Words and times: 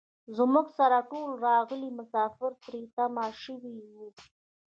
زموږ 0.37 0.67
سره 0.79 0.97
ټول 1.11 1.29
راغلي 1.47 1.89
مسافر 1.99 2.51
تري 2.63 2.83
تم 2.95 3.15
شوي 3.43 3.77
وو. 3.93 4.07